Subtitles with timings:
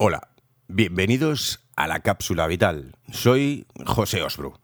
[0.00, 0.28] Hola,
[0.68, 2.94] bienvenidos a la cápsula vital.
[3.10, 4.54] Soy José Osbru.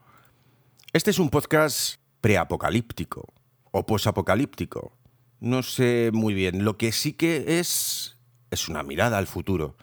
[0.92, 3.34] Este es un podcast preapocalíptico
[3.72, 4.96] o posapocalíptico.
[5.40, 6.64] No sé muy bien.
[6.64, 8.16] Lo que sí que es
[8.52, 9.76] es una mirada al futuro.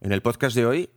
[0.00, 0.90] En el podcast de hoy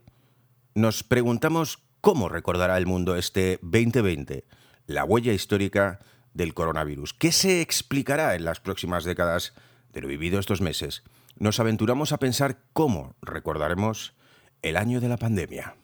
[0.76, 4.44] nos preguntamos cómo recordará el mundo este 2020,
[4.86, 5.98] la huella histórica
[6.34, 7.14] del coronavirus.
[7.14, 9.54] ¿Qué se explicará en las próximas décadas
[9.92, 11.02] de lo vivido estos meses?
[11.38, 14.14] Nos aventuramos a pensar cómo recordaremos
[14.60, 15.76] el año de la pandemia.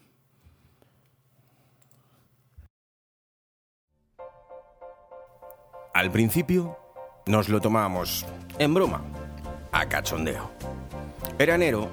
[5.94, 6.76] Al principio
[7.26, 8.26] nos lo tomábamos
[8.58, 9.04] en broma,
[9.70, 10.50] a cachondeo.
[11.38, 11.88] Era enero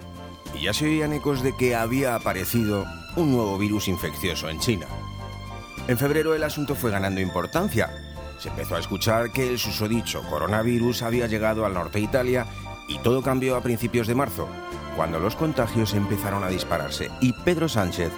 [0.56, 2.86] y ya se oían ecos de que había aparecido
[3.16, 4.88] un nuevo virus infeccioso en China.
[5.88, 7.92] En febrero el asunto fue ganando importancia.
[8.40, 12.48] Se empezó a escuchar que el susodicho coronavirus había llegado al norte de Italia
[12.88, 14.48] y todo cambió a principios de marzo,
[14.96, 18.12] cuando los contagios empezaron a dispararse y Pedro Sánchez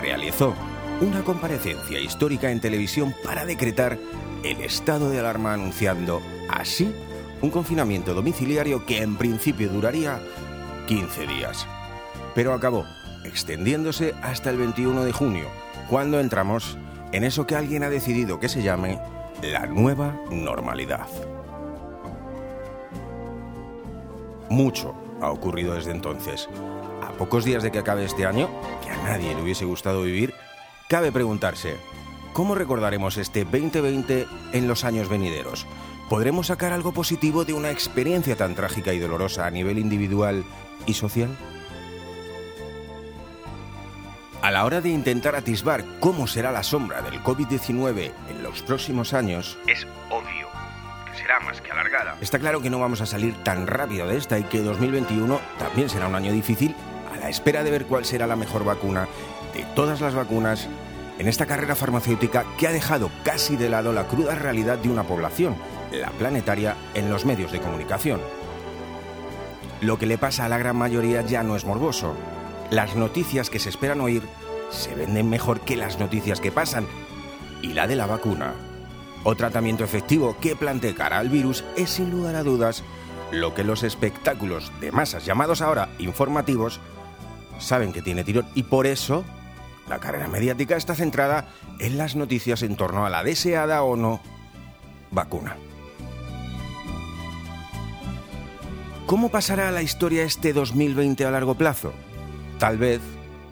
[0.00, 0.54] realizó
[1.00, 3.98] una comparecencia histórica en televisión para decretar
[4.44, 6.94] el estado de alarma anunciando así
[7.42, 10.20] un confinamiento domiciliario que en principio duraría
[10.86, 11.66] 15 días.
[12.34, 12.84] Pero acabó
[13.24, 15.46] extendiéndose hasta el 21 de junio,
[15.88, 16.78] cuando entramos
[17.12, 18.98] en eso que alguien ha decidido que se llame
[19.42, 21.06] la nueva normalidad.
[24.50, 26.48] Mucho ha ocurrido desde entonces.
[27.02, 28.50] A pocos días de que acabe este año,
[28.82, 30.34] que a nadie le hubiese gustado vivir,
[30.88, 31.76] cabe preguntarse,
[32.32, 35.66] ¿cómo recordaremos este 2020 en los años venideros?
[36.08, 40.44] ¿Podremos sacar algo positivo de una experiencia tan trágica y dolorosa a nivel individual
[40.84, 41.30] y social?
[44.42, 49.12] A la hora de intentar atisbar cómo será la sombra del COVID-19 en los próximos
[49.14, 50.39] años, es obvio
[51.20, 52.16] será más que alargada.
[52.20, 55.88] Está claro que no vamos a salir tan rápido de esta y que 2021 también
[55.88, 56.74] será un año difícil
[57.12, 59.06] a la espera de ver cuál será la mejor vacuna
[59.54, 60.68] de todas las vacunas
[61.18, 65.02] en esta carrera farmacéutica que ha dejado casi de lado la cruda realidad de una
[65.02, 65.56] población,
[65.92, 68.20] la planetaria, en los medios de comunicación.
[69.82, 72.16] Lo que le pasa a la gran mayoría ya no es morboso,
[72.70, 74.22] las noticias que se esperan oír
[74.70, 76.86] se venden mejor que las noticias que pasan.
[77.60, 78.54] Y la de la vacuna
[79.24, 82.82] o tratamiento efectivo que plante cara al virus es sin lugar a dudas
[83.32, 86.80] lo que los espectáculos de masas llamados ahora informativos
[87.58, 89.24] saben que tiene tirón y por eso
[89.88, 91.48] la carrera mediática está centrada
[91.78, 94.20] en las noticias en torno a la deseada o no
[95.10, 95.56] vacuna.
[99.06, 101.92] ¿Cómo pasará la historia este 2020 a largo plazo?
[102.58, 103.00] Tal vez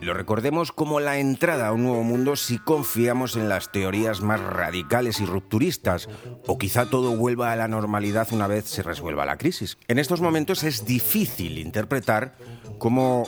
[0.01, 4.39] lo recordemos como la entrada a un nuevo mundo si confiamos en las teorías más
[4.39, 6.07] radicales y rupturistas,
[6.47, 9.77] o quizá todo vuelva a la normalidad una vez se resuelva la crisis.
[9.87, 12.35] En estos momentos es difícil interpretar
[12.77, 13.27] cómo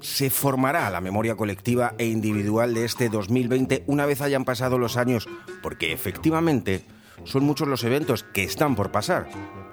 [0.00, 4.96] se formará la memoria colectiva e individual de este 2020 una vez hayan pasado los
[4.96, 5.28] años,
[5.62, 6.84] porque efectivamente
[7.24, 9.28] son muchos los eventos que están por pasar,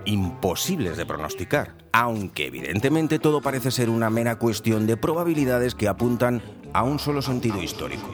[0.08, 6.42] imposibles de pronosticar, aunque evidentemente todo parece ser una mera cuestión de probabilidades que apuntan
[6.74, 8.08] a un solo sentido histórico.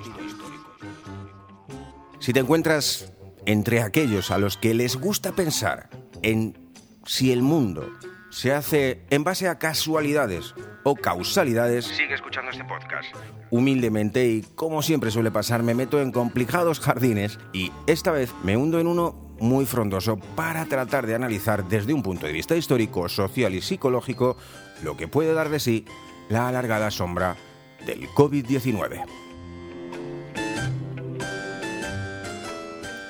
[2.19, 3.13] Si te encuentras
[3.45, 5.89] entre aquellos a los que les gusta pensar
[6.21, 6.57] en
[7.05, 7.89] si el mundo
[8.31, 13.13] se hace en base a casualidades o causalidades, sigue escuchando este podcast.
[13.51, 18.57] Humildemente y como siempre suele pasar, me meto en complicados jardines y esta vez me
[18.57, 23.09] hundo en uno muy frondoso para tratar de analizar desde un punto de vista histórico,
[23.09, 24.37] social y psicológico
[24.81, 25.85] lo que puede dar de sí
[26.29, 27.35] la alargada sombra
[27.85, 29.03] del COVID-19.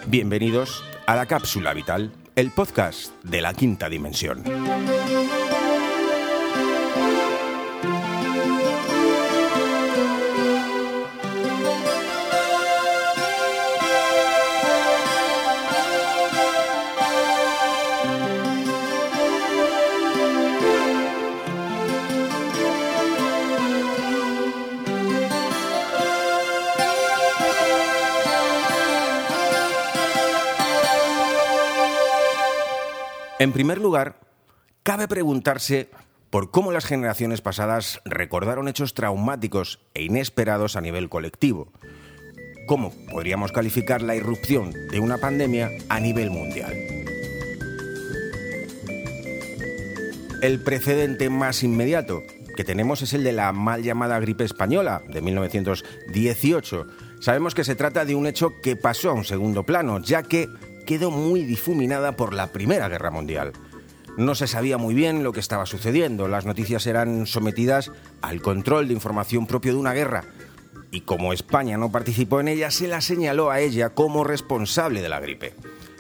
[0.07, 4.44] Bienvenidos a la Cápsula Vital el podcast de la quinta dimensión.
[33.44, 34.22] En primer lugar,
[34.84, 35.90] cabe preguntarse
[36.30, 41.68] por cómo las generaciones pasadas recordaron hechos traumáticos e inesperados a nivel colectivo.
[42.68, 46.72] ¿Cómo podríamos calificar la irrupción de una pandemia a nivel mundial?
[50.42, 52.22] El precedente más inmediato
[52.56, 56.88] que tenemos es el de la mal llamada gripe española de 1918.
[57.19, 60.48] Sabemos que se trata de un hecho que pasó a un segundo plano, ya que
[60.85, 63.53] quedó muy difuminada por la Primera Guerra Mundial.
[64.18, 66.27] No se sabía muy bien lo que estaba sucediendo.
[66.27, 67.91] Las noticias eran sometidas
[68.21, 70.25] al control de información propio de una guerra.
[70.91, 75.09] Y como España no participó en ella, se la señaló a ella como responsable de
[75.09, 75.56] la gripe.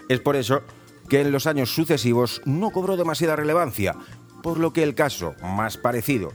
[0.09, 0.61] Es por eso
[1.09, 3.95] que en los años sucesivos no cobró demasiada relevancia,
[4.43, 6.31] por lo que el caso más parecido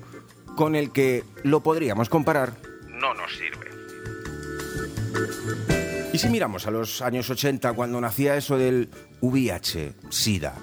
[0.57, 2.55] con el que lo podríamos comparar
[2.89, 3.69] no nos sirve.
[6.13, 8.89] Y si miramos a los años 80, cuando nacía eso del
[9.21, 10.55] VIH, SIDA,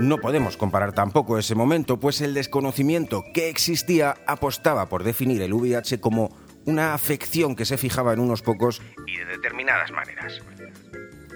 [0.00, 5.54] no podemos comparar tampoco ese momento, pues el desconocimiento que existía apostaba por definir el
[5.54, 6.36] VIH como
[6.66, 10.40] una afección que se fijaba en unos pocos y de determinadas maneras.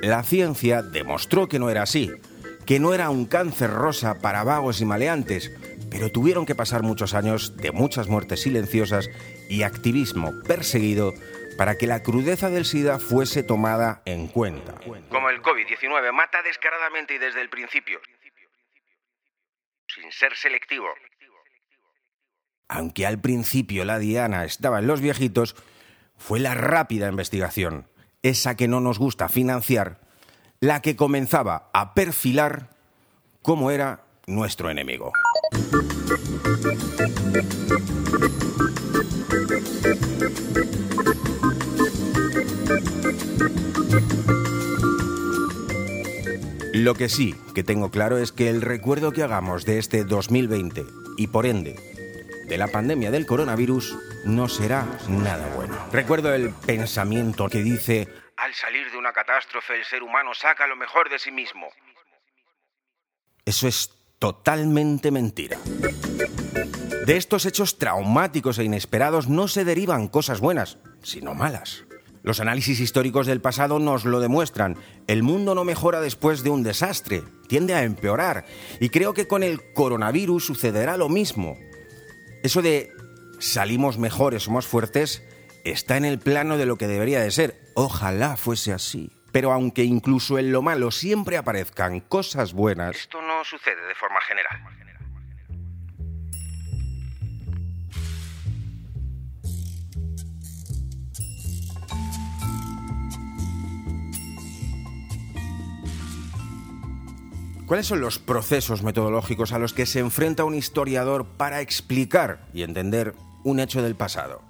[0.03, 2.11] La ciencia demostró que no era así,
[2.67, 5.53] que no era un cáncer rosa para vagos y maleantes,
[5.91, 9.09] pero tuvieron que pasar muchos años de muchas muertes silenciosas
[9.49, 11.15] y activismo perseguido
[11.59, 14.77] para que la crudeza del SIDA fuese tomada en cuenta.
[15.09, 18.01] Como el COVID-19 mata descaradamente y desde el principio,
[19.93, 20.87] sin ser selectivo.
[22.69, 25.57] Aunque al principio la diana estaba en los viejitos,
[26.17, 27.89] fue la rápida investigación,
[28.23, 29.99] esa que no nos gusta financiar,
[30.61, 32.71] la que comenzaba a perfilar
[33.43, 35.13] cómo era nuestro enemigo.
[46.79, 50.85] Lo que sí que tengo claro es que el recuerdo que hagamos de este 2020
[51.17, 51.75] y por ende
[52.47, 55.77] de la pandemia del coronavirus no será nada bueno.
[55.91, 60.77] Recuerdo el pensamiento que dice, al salir de una catástrofe el ser humano saca lo
[60.77, 61.67] mejor de sí mismo.
[63.45, 63.91] Eso es
[64.21, 65.59] totalmente mentira.
[67.07, 71.88] De estos hechos traumáticos e inesperados no se derivan cosas buenas, sino malas.
[72.29, 74.77] Los análisis históricos del pasado nos lo demuestran.
[75.07, 78.45] El mundo no mejora después de un desastre, tiende a empeorar.
[78.81, 81.57] Y creo que con el coronavirus sucederá lo mismo.
[82.43, 82.93] Eso de
[83.39, 85.23] salimos mejores, somos fuertes,
[85.65, 87.59] está en el plano de lo que debería de ser.
[87.73, 89.11] Ojalá fuese así.
[89.33, 94.21] Pero aunque incluso en lo malo siempre aparezcan cosas buenas, esto no sucede de forma
[94.21, 94.88] general.
[107.69, 112.63] ¿Cuáles son los procesos metodológicos a los que se enfrenta un historiador para explicar y
[112.63, 114.41] entender un hecho del pasado?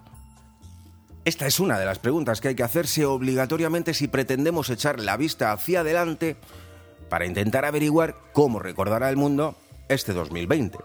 [1.24, 5.16] Esta es una de las preguntas que hay que hacerse obligatoriamente si pretendemos echar la
[5.16, 6.36] vista hacia adelante
[7.08, 9.56] para intentar averiguar cómo recordará el mundo
[9.88, 10.78] este 2020.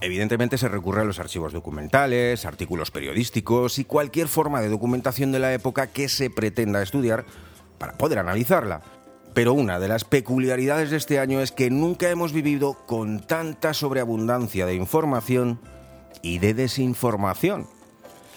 [0.00, 5.40] Evidentemente se recurre a los archivos documentales, artículos periodísticos y cualquier forma de documentación de
[5.40, 7.24] la época que se pretenda estudiar
[7.78, 9.03] para poder analizarla.
[9.34, 13.74] Pero una de las peculiaridades de este año es que nunca hemos vivido con tanta
[13.74, 15.60] sobreabundancia de información
[16.22, 17.68] y de desinformación.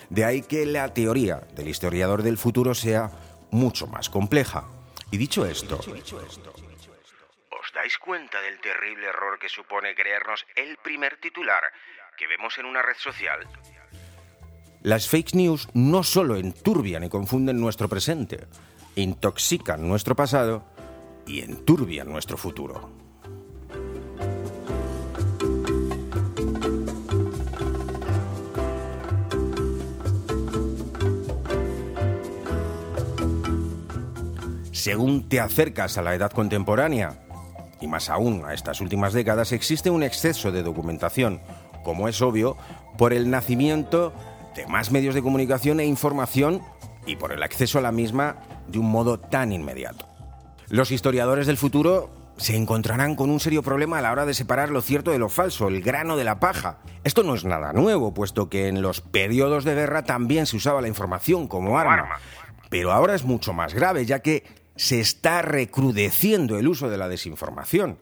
[0.09, 3.11] De ahí que la teoría del historiador del futuro sea
[3.51, 4.65] mucho más compleja.
[5.11, 5.85] Y dicho esto, ¿os
[7.75, 11.61] dais cuenta del terrible error que supone creernos el primer titular
[12.17, 13.39] que vemos en una red social?
[14.81, 18.47] Las fake news no solo enturbian y confunden nuestro presente,
[18.95, 20.76] intoxican nuestro pasado
[21.27, 22.89] y enturbia nuestro futuro.
[34.71, 37.19] Según te acercas a la edad contemporánea,
[37.81, 41.41] y más aún a estas últimas décadas, existe un exceso de documentación,
[41.83, 42.55] como es obvio,
[42.97, 44.13] por el nacimiento
[44.55, 46.61] de más medios de comunicación e información
[47.05, 48.37] y por el acceso a la misma
[48.67, 50.06] de un modo tan inmediato.
[50.69, 54.69] Los historiadores del futuro se encontrarán con un serio problema a la hora de separar
[54.69, 56.79] lo cierto de lo falso, el grano de la paja.
[57.05, 60.81] Esto no es nada nuevo, puesto que en los periodos de guerra también se usaba
[60.81, 62.19] la información como arma.
[62.69, 64.43] Pero ahora es mucho más grave, ya que
[64.75, 67.97] se está recrudeciendo el uso de la desinformación.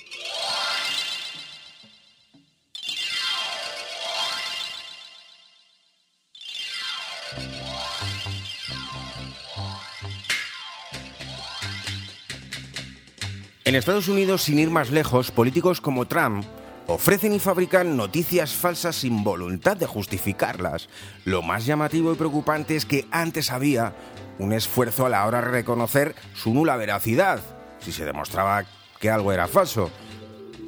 [13.76, 16.46] En Estados Unidos, sin ir más lejos, políticos como Trump
[16.88, 20.88] ofrecen y fabrican noticias falsas sin voluntad de justificarlas.
[21.26, 23.94] Lo más llamativo y preocupante es que antes había
[24.40, 27.42] un esfuerzo a la hora de reconocer su nula veracidad,
[27.80, 28.64] si se demostraba
[29.02, 29.92] que algo era falso,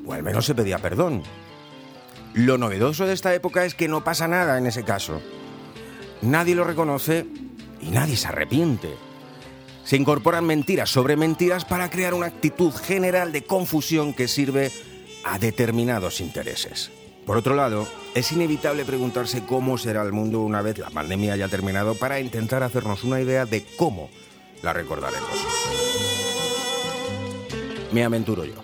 [0.05, 1.23] o al menos se pedía perdón.
[2.33, 5.21] Lo novedoso de esta época es que no pasa nada en ese caso.
[6.21, 7.25] Nadie lo reconoce
[7.79, 9.06] y nadie se arrepiente.
[9.87, 14.69] Se incorporan mentiras sobre mentiras para crear una actitud general de confusión que sirve
[15.23, 16.91] a determinados intereses.
[17.25, 21.47] Por otro lado, es inevitable preguntarse cómo será el mundo una vez la pandemia haya
[21.47, 24.09] terminado para intentar hacernos una idea de cómo
[24.61, 25.29] la recordaremos.
[27.93, 28.61] Me aventuro yo.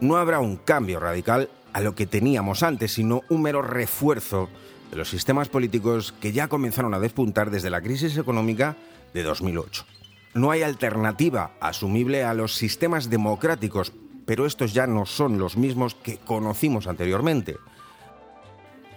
[0.00, 4.48] No habrá un cambio radical a lo que teníamos antes, sino un mero refuerzo
[4.90, 8.78] de los sistemas políticos que ya comenzaron a despuntar desde la crisis económica
[9.12, 9.99] de 2008.
[10.32, 13.92] No hay alternativa asumible a los sistemas democráticos,
[14.26, 17.56] pero estos ya no son los mismos que conocimos anteriormente.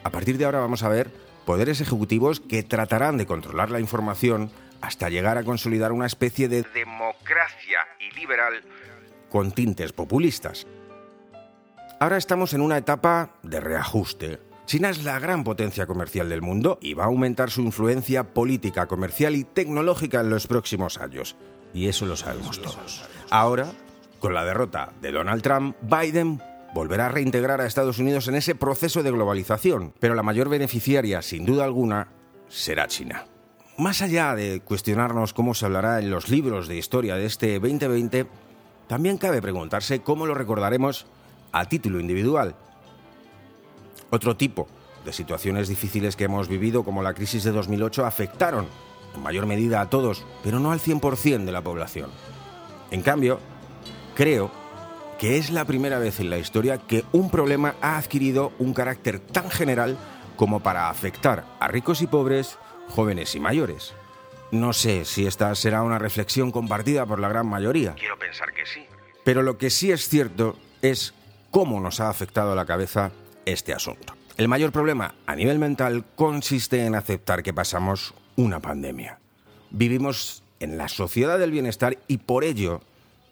[0.03, 1.11] A partir de ahora vamos a ver
[1.45, 6.63] poderes ejecutivos que tratarán de controlar la información hasta llegar a consolidar una especie de
[6.73, 7.79] democracia
[8.15, 8.61] liberal
[9.29, 10.67] con tintes populistas.
[11.99, 14.52] Ahora estamos en una etapa de reajuste.
[14.65, 18.87] China es la gran potencia comercial del mundo y va a aumentar su influencia política,
[18.87, 21.35] comercial y tecnológica en los próximos años.
[21.73, 23.03] Y eso lo sabemos todos.
[23.29, 23.71] Ahora,
[24.19, 26.41] con la derrota de Donald Trump, Biden
[26.73, 31.21] volverá a reintegrar a Estados Unidos en ese proceso de globalización, pero la mayor beneficiaria,
[31.21, 32.07] sin duda alguna,
[32.47, 33.25] será China.
[33.77, 38.27] Más allá de cuestionarnos cómo se hablará en los libros de historia de este 2020,
[38.87, 41.05] también cabe preguntarse cómo lo recordaremos
[41.51, 42.55] a título individual.
[44.13, 44.67] Otro tipo
[45.05, 48.67] de situaciones difíciles que hemos vivido, como la crisis de 2008, afectaron
[49.15, 52.11] en mayor medida a todos, pero no al 100% de la población.
[52.91, 53.39] En cambio,
[54.13, 54.51] creo
[55.17, 59.19] que es la primera vez en la historia que un problema ha adquirido un carácter
[59.19, 59.97] tan general
[60.35, 63.95] como para afectar a ricos y pobres, jóvenes y mayores.
[64.51, 67.95] No sé si esta será una reflexión compartida por la gran mayoría.
[67.95, 68.85] Quiero pensar que sí.
[69.23, 71.15] Pero lo que sí es cierto es
[71.49, 73.11] cómo nos ha afectado a la cabeza
[73.45, 74.13] este asunto.
[74.37, 79.19] El mayor problema a nivel mental consiste en aceptar que pasamos una pandemia.
[79.69, 82.81] Vivimos en la sociedad del bienestar y por ello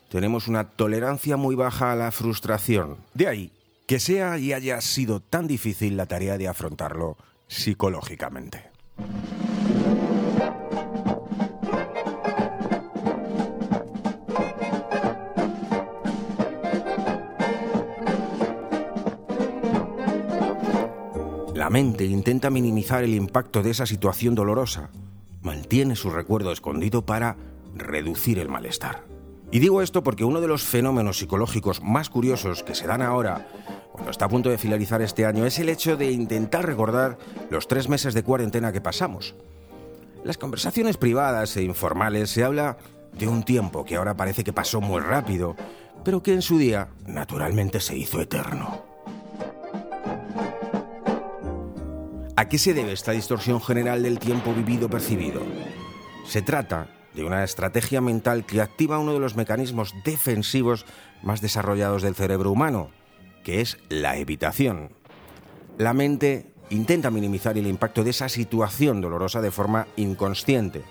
[0.10, 2.98] tenemos una tolerancia muy baja a la frustración.
[3.14, 3.52] De ahí
[3.88, 8.70] que sea y haya sido tan difícil la tarea de afrontarlo psicológicamente.
[21.62, 24.90] La mente intenta minimizar el impacto de esa situación dolorosa.
[25.44, 27.38] Mantiene su recuerdo escondido para
[27.76, 29.04] reducir el malestar.
[29.52, 33.48] Y digo esto porque uno de los fenómenos psicológicos más curiosos que se dan ahora,
[33.92, 37.20] cuando está a punto de finalizar este año, es el hecho de intentar recordar
[37.52, 39.36] los tres meses de cuarentena que pasamos.
[40.24, 42.78] Las conversaciones privadas e informales se habla
[43.14, 45.56] de un tiempo que ahora parece que pasó muy rápido,
[46.04, 48.91] pero que en su día naturalmente se hizo eterno.
[52.42, 55.44] ¿A qué se debe esta distorsión general del tiempo vivido percibido?
[56.26, 60.88] Se trata de una estrategia mental que activa uno de los mecanismos defensivos
[61.22, 62.90] más desarrollados del cerebro humano,
[63.44, 64.90] que es la evitación.
[65.78, 70.82] La mente intenta minimizar el impacto de esa situación dolorosa de forma inconsciente.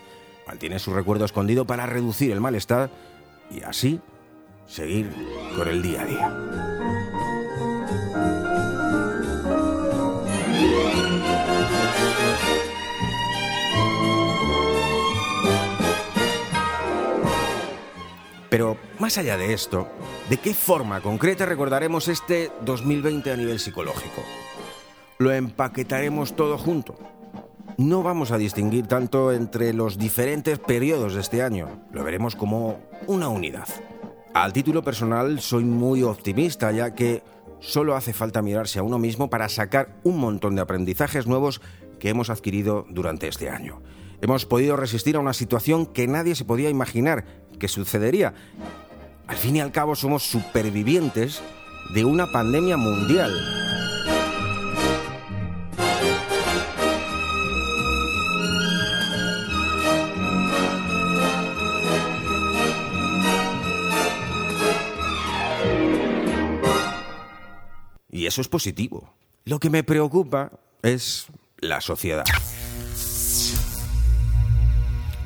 [0.47, 2.92] Mantiene su recuerdo escondido para reducir el malestar
[3.50, 4.00] y así
[4.69, 5.11] seguir
[5.57, 6.80] con el día a día.
[19.11, 19.88] Más allá de esto,
[20.29, 24.23] ¿de qué forma concreta recordaremos este 2020 a nivel psicológico?
[25.19, 26.97] Lo empaquetaremos todo junto.
[27.76, 32.79] No vamos a distinguir tanto entre los diferentes periodos de este año, lo veremos como
[33.09, 33.67] una unidad.
[34.33, 37.25] Al título personal soy muy optimista ya que
[37.59, 41.61] solo hace falta mirarse a uno mismo para sacar un montón de aprendizajes nuevos
[41.99, 43.83] que hemos adquirido durante este año.
[44.23, 47.25] Hemos podido resistir a una situación que nadie se podía imaginar
[47.59, 48.35] que sucedería.
[49.31, 51.41] Al fin y al cabo somos supervivientes
[51.95, 53.33] de una pandemia mundial.
[68.11, 69.15] Y eso es positivo.
[69.45, 70.51] Lo que me preocupa
[70.83, 71.29] es
[71.61, 72.25] la sociedad.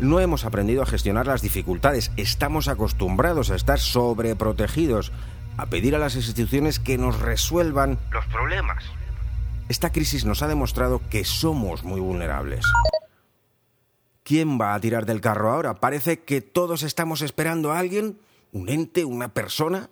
[0.05, 5.13] No hemos aprendido a gestionar las dificultades, estamos acostumbrados a estar sobreprotegidos,
[5.57, 8.85] a pedir a las instituciones que nos resuelvan los problemas.
[9.71, 12.67] Esta crisis nos ha demostrado que somos muy vulnerables.
[14.25, 15.73] ¿Quién va a tirar del carro ahora?
[15.77, 18.21] Parece que todos estamos esperando a alguien,
[18.53, 19.89] un ente, una persona,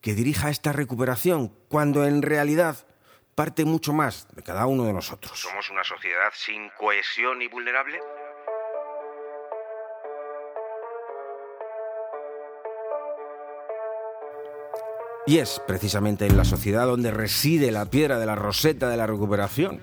[0.00, 2.86] que dirija esta recuperación, cuando en realidad
[3.34, 5.40] parte mucho más de cada uno de nosotros.
[5.40, 7.98] ¿Somos una sociedad sin cohesión y vulnerable?
[15.26, 19.06] Y es precisamente en la sociedad donde reside la piedra de la roseta de la
[19.06, 19.80] recuperación.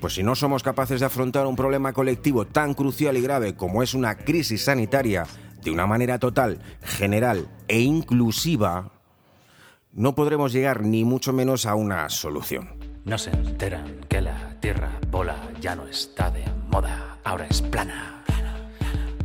[0.00, 3.82] Pues si no somos capaces de afrontar un problema colectivo tan crucial y grave como
[3.82, 5.26] es una crisis sanitaria
[5.62, 8.92] de una manera total, general e inclusiva,
[9.92, 12.78] no podremos llegar ni mucho menos a una solución.
[13.04, 18.24] No se enteran que la tierra bola ya no está de moda, ahora es plana,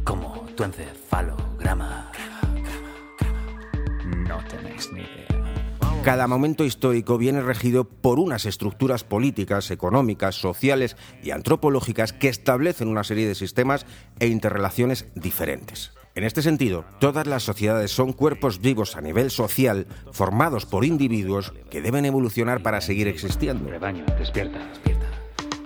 [0.03, 2.11] como tu encefalograma.
[4.79, 6.03] No tenéis ni idea.
[6.03, 12.87] Cada momento histórico viene regido por unas estructuras políticas, económicas, sociales y antropológicas que establecen
[12.87, 13.85] una serie de sistemas
[14.19, 15.91] e interrelaciones diferentes.
[16.15, 21.53] En este sentido, todas las sociedades son cuerpos vivos a nivel social formados por individuos
[21.69, 23.69] que deben evolucionar para seguir existiendo.
[23.69, 24.98] Rebaño, despierta, despierta.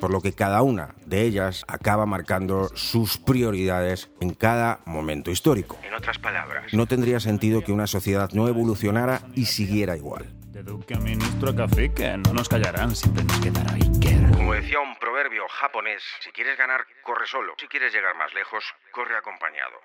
[0.03, 5.79] Por lo que cada una de ellas acaba marcando sus prioridades en cada momento histórico.
[5.81, 10.25] En otras palabras, No tendría sentido que una sociedad no evolucionara y siguiera igual.
[10.51, 14.31] De duque a ministro a cacique, no nos callarán, siempre nos quedará Iker.
[14.35, 17.53] como decía un proverbio japonés, si quieres ganar, corre solo.
[17.57, 19.77] Si quieres llegar más lejos, corre acompañado.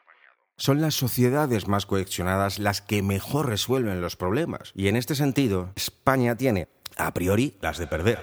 [0.57, 4.73] Son las sociedades más cohesionadas las que mejor resuelven los problemas.
[4.75, 8.19] Y en este sentido, España tiene, a priori, las de perder.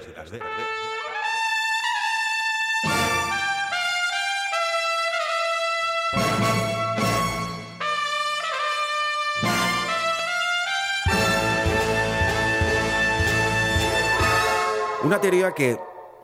[15.06, 15.78] Una teoría que,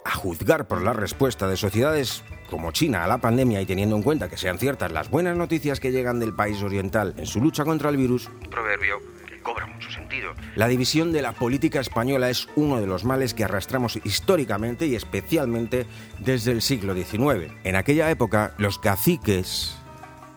[0.03, 4.01] a juzgar por la respuesta de sociedades como China a la pandemia y teniendo en
[4.01, 7.63] cuenta que sean ciertas las buenas noticias que llegan del país oriental en su lucha
[7.63, 10.31] contra el virus, Un proverbio que cobra mucho sentido.
[10.55, 14.95] la división de la política española es uno de los males que arrastramos históricamente y
[14.95, 15.85] especialmente
[16.17, 17.53] desde el siglo XIX.
[17.63, 19.77] En aquella época, los caciques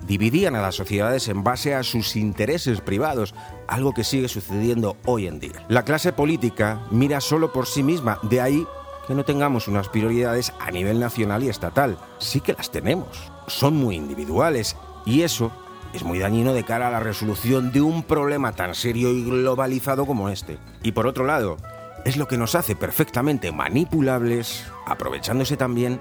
[0.06, 3.34] dividían a las sociedades en base a sus intereses privados,
[3.68, 5.64] algo que sigue sucediendo hoy en día.
[5.68, 8.66] La clase política mira solo por sí misma, de ahí
[9.06, 11.98] que no tengamos unas prioridades a nivel nacional y estatal.
[12.18, 13.30] Sí que las tenemos.
[13.46, 15.52] Son muy individuales y eso
[15.92, 20.06] es muy dañino de cara a la resolución de un problema tan serio y globalizado
[20.06, 20.58] como este.
[20.82, 21.56] Y por otro lado,
[22.04, 26.00] es lo que nos hace perfectamente manipulables, aprovechándose también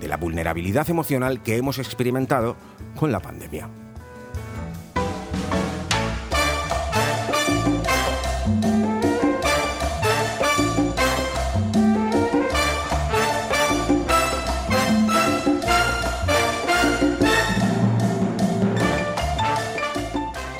[0.00, 2.56] de la vulnerabilidad emocional que hemos experimentado
[2.98, 3.68] con la pandemia.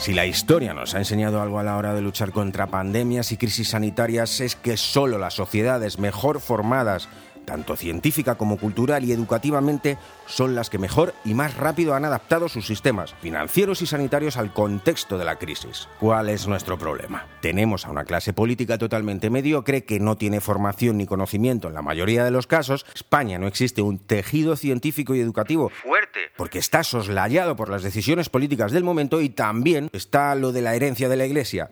[0.04, 3.38] Si la historia nos ha enseñado algo a la hora de luchar contra pandemias y
[3.38, 7.08] crisis sanitarias es que solo las sociedades mejor formadas,
[7.44, 12.48] tanto científica como cultural y educativamente, son las que mejor y más rápido han adaptado
[12.48, 15.88] sus sistemas financieros y sanitarios al contexto de la crisis.
[16.00, 17.26] ¿Cuál es nuestro problema?
[17.40, 21.82] Tenemos a una clase política totalmente mediocre que no tiene formación ni conocimiento en la
[21.82, 22.86] mayoría de los casos.
[22.94, 26.20] España no existe un tejido científico y educativo Fuerte.
[26.36, 30.74] porque está soslayado por las decisiones políticas del momento y también está lo de la
[30.74, 31.70] herencia de la Iglesia.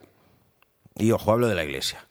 [0.95, 2.05] Y ojo, hablo de la Iglesia.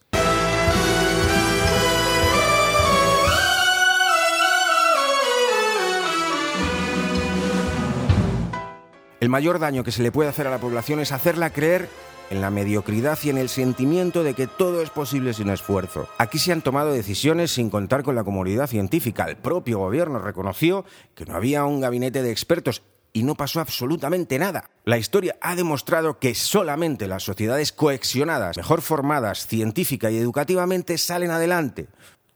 [9.23, 11.89] El mayor daño que se le puede hacer a la población es hacerla creer
[12.31, 16.09] en la mediocridad y en el sentimiento de que todo es posible sin esfuerzo.
[16.19, 19.27] Aquí se han tomado decisiones sin contar con la comunidad científica.
[19.27, 22.83] El propio gobierno reconoció que no había un gabinete de expertos
[23.13, 24.69] y no pasó absolutamente nada.
[24.85, 31.31] La historia ha demostrado que solamente las sociedades cohesionadas, mejor formadas científica y educativamente, salen
[31.31, 31.87] adelante.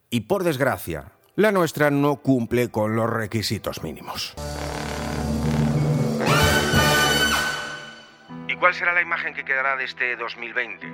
[0.09, 4.37] Y por desgracia, la nuestra no cumple con los requisitos mínimos.
[8.57, 10.87] ¿Y cuál será la imagen que quedará de este 2020?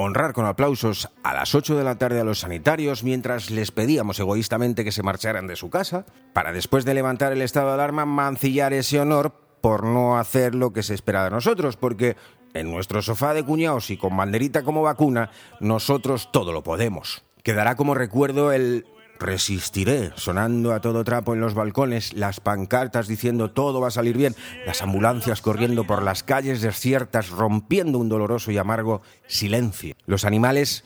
[0.00, 4.20] honrar con aplausos a las 8 de la tarde a los sanitarios mientras les pedíamos
[4.20, 8.06] egoístamente que se marcharan de su casa, para después de levantar el estado de alarma
[8.06, 12.16] mancillar ese honor por no hacer lo que se espera de nosotros, porque
[12.54, 17.24] en nuestro sofá de cuñados y con banderita como vacuna, nosotros todo lo podemos.
[17.42, 18.86] Quedará como recuerdo el
[19.20, 24.16] Resistiré, sonando a todo trapo en los balcones, las pancartas diciendo todo va a salir
[24.16, 29.94] bien, las ambulancias corriendo por las calles desiertas, rompiendo un doloroso y amargo silencio.
[30.06, 30.84] Los animales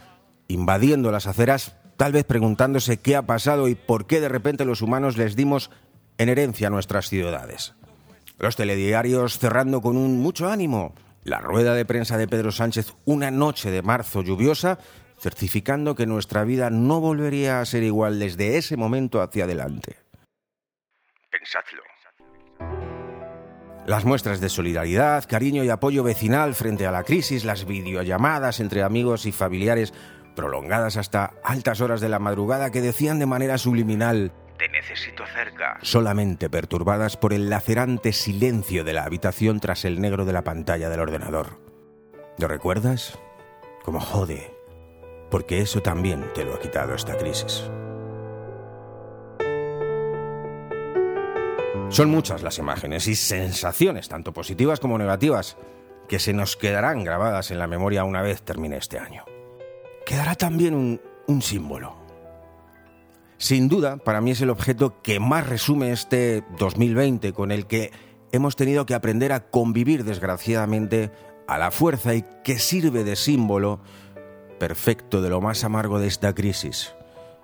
[0.49, 4.83] invadiendo las aceras, tal vez preguntándose qué ha pasado y por qué de repente los
[4.83, 5.71] humanos les dimos
[6.19, 7.75] en herencia a nuestras ciudades.
[8.39, 10.95] Los telediarios cerrando con un mucho ánimo.
[11.23, 14.79] La rueda de prensa de Pedro Sánchez una noche de marzo lluviosa
[15.23, 19.97] certificando que nuestra vida no volvería a ser igual desde ese momento hacia adelante.
[21.31, 21.83] Pensadlo.
[23.87, 28.83] Las muestras de solidaridad, cariño y apoyo vecinal frente a la crisis, las videollamadas entre
[28.83, 29.95] amigos y familiares
[30.35, 35.79] prolongadas hasta altas horas de la madrugada que decían de manera subliminal Te necesito cerca.
[35.83, 40.89] solamente perturbadas por el lacerante silencio de la habitación tras el negro de la pantalla
[40.89, 41.61] del ordenador.
[42.39, 43.19] ¿Lo recuerdas?
[43.85, 44.62] Como jode,
[45.33, 47.63] porque eso también te lo ha quitado esta crisis.
[51.89, 55.57] Son muchas las imágenes y sensaciones, tanto positivas como negativas,
[56.07, 59.25] que se nos quedarán grabadas en la memoria una vez termine este año.
[60.05, 61.97] Quedará también un, un símbolo.
[63.39, 67.91] Sin duda, para mí es el objeto que más resume este 2020 con el que
[68.33, 71.11] hemos tenido que aprender a convivir desgraciadamente
[71.49, 73.81] a la fuerza y que sirve de símbolo
[74.63, 76.95] perfecto de lo más amargo de esta crisis.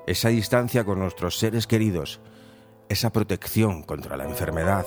[0.07, 2.20] Esa distancia con nuestros seres queridos,
[2.88, 4.87] esa protección contra la enfermedad.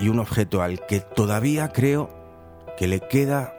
[0.00, 2.10] Y un objeto al que todavía creo
[2.76, 3.54] que le queda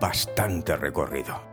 [0.00, 1.49] bastante recorrido.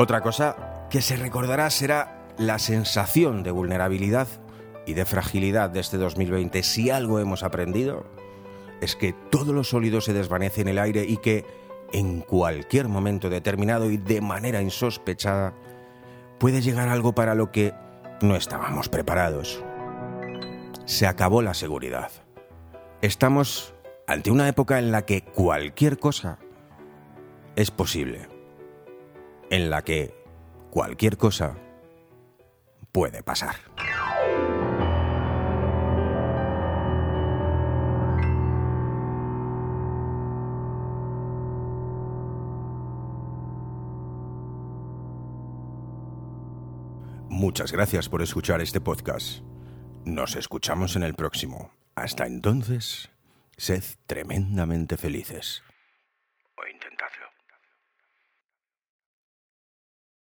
[0.00, 4.28] Otra cosa que se recordará será la sensación de vulnerabilidad
[4.86, 6.62] y de fragilidad de este 2020.
[6.62, 8.06] Si algo hemos aprendido
[8.80, 11.44] es que todo lo sólido se desvanece en el aire y que
[11.92, 15.52] en cualquier momento determinado y de manera insospechada
[16.38, 17.74] puede llegar algo para lo que
[18.22, 19.62] no estábamos preparados.
[20.86, 22.10] Se acabó la seguridad.
[23.02, 23.74] Estamos
[24.06, 26.38] ante una época en la que cualquier cosa
[27.54, 28.39] es posible.
[29.50, 30.14] En la que
[30.70, 31.56] cualquier cosa
[32.92, 33.56] puede pasar.
[47.28, 49.40] Muchas gracias por escuchar este podcast.
[50.04, 51.72] Nos escuchamos en el próximo.
[51.94, 53.08] Hasta entonces,
[53.56, 55.62] sed tremendamente felices.